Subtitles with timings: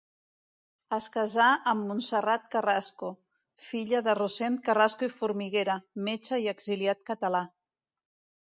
[0.95, 3.11] Es casà amb Montserrat Carrasco,
[3.67, 5.77] filla de Rossend Carrasco i Formiguera,
[6.09, 7.45] metge i exiliat català.